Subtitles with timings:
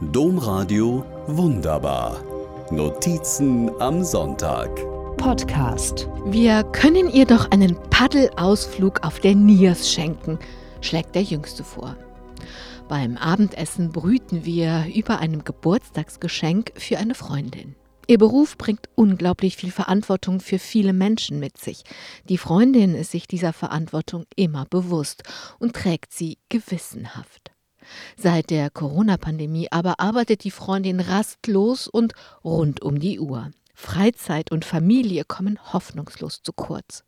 [0.00, 2.22] Domradio Wunderbar.
[2.70, 4.70] Notizen am Sonntag.
[5.16, 6.08] Podcast.
[6.24, 10.38] Wir können ihr doch einen Paddelausflug auf der Niers schenken,
[10.82, 11.96] schlägt der Jüngste vor.
[12.86, 17.74] Beim Abendessen brüten wir über einem Geburtstagsgeschenk für eine Freundin.
[18.06, 21.82] Ihr Beruf bringt unglaublich viel Verantwortung für viele Menschen mit sich.
[22.28, 25.24] Die Freundin ist sich dieser Verantwortung immer bewusst
[25.58, 27.50] und trägt sie gewissenhaft.
[28.16, 32.12] Seit der Corona-Pandemie aber arbeitet die Freundin rastlos und
[32.44, 33.50] rund um die Uhr.
[33.74, 37.04] Freizeit und Familie kommen hoffnungslos zu kurz.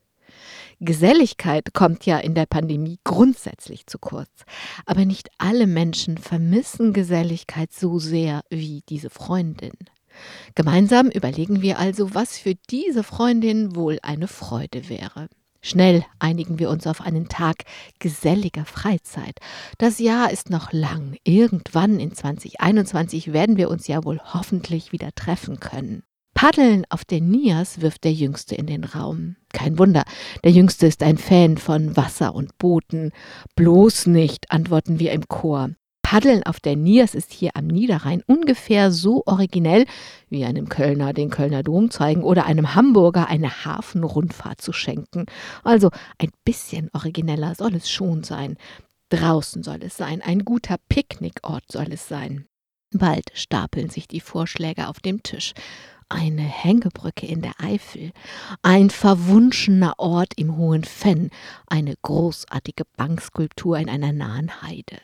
[0.79, 4.30] Geselligkeit kommt ja in der Pandemie grundsätzlich zu kurz.
[4.87, 9.73] Aber nicht alle Menschen vermissen Geselligkeit so sehr wie diese Freundin.
[10.55, 15.29] Gemeinsam überlegen wir also, was für diese Freundin wohl eine Freude wäre.
[15.63, 17.65] Schnell einigen wir uns auf einen Tag
[17.99, 19.39] geselliger Freizeit.
[19.79, 21.17] Das Jahr ist noch lang.
[21.25, 26.02] Irgendwann in 2021 werden wir uns ja wohl hoffentlich wieder treffen können.
[26.35, 29.37] Paddeln auf der Nias wirft der Jüngste in den Raum.
[29.52, 30.05] Kein Wunder,
[30.43, 33.11] der Jüngste ist ein Fan von Wasser und Booten.
[33.57, 35.71] Bloß nicht, antworten wir im Chor.
[36.11, 39.87] Paddeln auf der Niers ist hier am Niederrhein ungefähr so originell,
[40.29, 45.27] wie einem Kölner den Kölner Dom zeigen oder einem Hamburger eine Hafenrundfahrt zu schenken.
[45.63, 48.57] Also ein bisschen origineller soll es schon sein.
[49.11, 52.47] Draußen soll es sein, ein guter Picknickort soll es sein.
[52.93, 55.52] Bald stapeln sich die Vorschläge auf dem Tisch.
[56.09, 58.11] Eine Hängebrücke in der Eifel,
[58.63, 61.30] ein verwunschener Ort im Hohen Fenn,
[61.69, 64.97] eine großartige Bankskulptur in einer nahen Heide.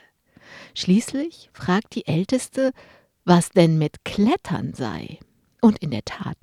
[0.78, 2.72] Schließlich fragt die Älteste,
[3.24, 5.18] was denn mit Klettern sei.
[5.62, 6.36] Und in der Tat,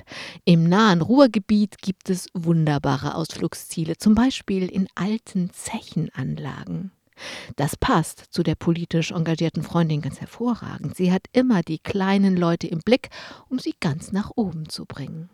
[0.43, 6.91] im nahen Ruhrgebiet gibt es wunderbare Ausflugsziele, zum Beispiel in alten Zechenanlagen.
[7.57, 10.95] Das passt zu der politisch engagierten Freundin ganz hervorragend.
[10.95, 13.09] Sie hat immer die kleinen Leute im Blick,
[13.49, 15.29] um sie ganz nach oben zu bringen.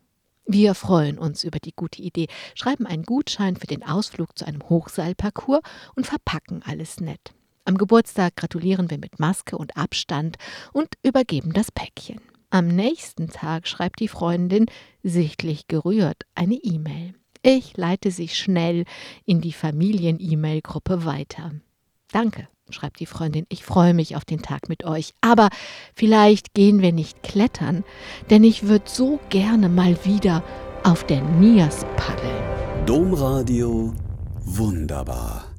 [0.46, 4.68] Wir freuen uns über die gute Idee, schreiben einen Gutschein für den Ausflug zu einem
[4.68, 5.62] Hochseilparcours
[5.96, 7.34] und verpacken alles nett.
[7.70, 10.38] Am Geburtstag gratulieren wir mit Maske und Abstand
[10.74, 12.20] und übergeben das Päckchen.
[12.50, 14.66] Am nächsten Tag schreibt die Freundin,
[15.04, 17.14] sichtlich gerührt, eine E-Mail.
[17.44, 18.86] Ich leite sie schnell
[19.24, 21.52] in die Familien-E-Mail-Gruppe weiter.
[22.12, 25.14] Danke, schreibt die Freundin, ich freue mich auf den Tag mit euch.
[25.22, 25.50] Aber
[25.94, 27.84] vielleicht gehen wir nicht klettern,
[28.32, 30.44] denn ich würde so gerne mal wieder
[30.84, 32.88] auf der Nias paddeln.
[32.88, 33.94] Domradio
[34.44, 35.59] Wunderbar.